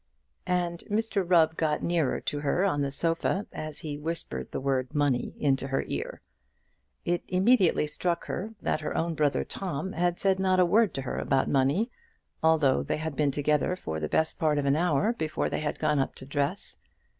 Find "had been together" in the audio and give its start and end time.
12.97-13.75